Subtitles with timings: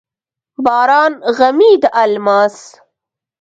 [0.65, 2.57] باران غمي د الماس،